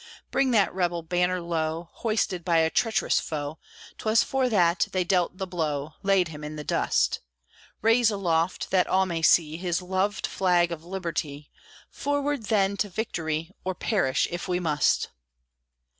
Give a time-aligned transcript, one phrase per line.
[0.31, 3.59] Bring that rebel banner low, Hoisted by a treacherous foe:
[3.99, 7.19] 'Twas for that they dealt the blow, Laid him in the dust.
[7.83, 11.51] Raise aloft, that all may see His loved flag of Liberty.
[11.91, 15.09] Forward, then, to victory, Or perish if we must!